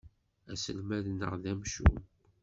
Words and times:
Aselmad-nneɣ 0.51 1.33
d 1.41 1.43
amcum. 1.51 1.95